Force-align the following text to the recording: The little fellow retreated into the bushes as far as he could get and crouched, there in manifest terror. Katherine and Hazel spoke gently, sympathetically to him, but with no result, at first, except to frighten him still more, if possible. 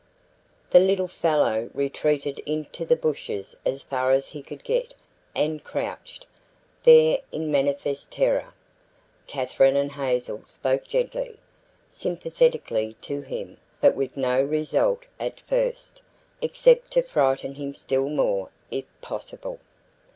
The 0.71 0.79
little 0.79 1.07
fellow 1.07 1.69
retreated 1.75 2.39
into 2.47 2.85
the 2.85 2.95
bushes 2.95 3.55
as 3.63 3.83
far 3.83 4.11
as 4.13 4.29
he 4.29 4.41
could 4.41 4.63
get 4.63 4.95
and 5.35 5.63
crouched, 5.63 6.25
there 6.81 7.19
in 7.31 7.51
manifest 7.51 8.09
terror. 8.09 8.55
Katherine 9.27 9.75
and 9.75 9.91
Hazel 9.91 10.43
spoke 10.43 10.87
gently, 10.87 11.37
sympathetically 11.87 12.95
to 13.01 13.21
him, 13.21 13.57
but 13.79 13.93
with 13.93 14.17
no 14.17 14.41
result, 14.41 15.01
at 15.19 15.39
first, 15.39 16.01
except 16.41 16.89
to 16.93 17.03
frighten 17.03 17.53
him 17.53 17.75
still 17.75 18.09
more, 18.09 18.49
if 18.71 18.85
possible. 19.01 19.59